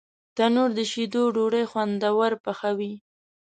تنور 0.35 0.69
د 0.77 0.79
شیدو 0.91 1.23
ډوډۍ 1.35 1.63
خوندور 1.71 2.31
پخوي 2.43 2.93